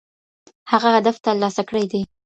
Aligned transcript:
هغه 0.71 0.89
هدف 0.97 1.15
ترلاسه 1.25 1.61
کړی 1.69 1.83
دی. 1.91 2.01